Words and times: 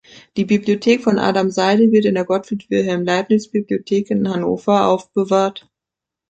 Die 0.35 0.45
Bibliothek 0.45 1.03
von 1.03 1.19
Adam 1.19 1.51
Seide 1.51 1.91
wird 1.91 2.05
in 2.05 2.15
der 2.15 2.25
Gottfried-Wilhelm-Leibniz-Bibliothek 2.25 4.09
in 4.09 4.27
Hannover 4.27 4.87
aufbewahrt. 4.87 5.69